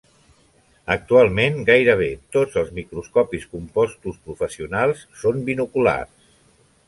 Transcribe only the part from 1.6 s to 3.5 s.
gairebé tots els microscopis